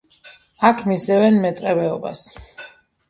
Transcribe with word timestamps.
აქ 0.69 0.81
მისდევენ 0.91 1.37
მეტყევეობას. 1.43 2.25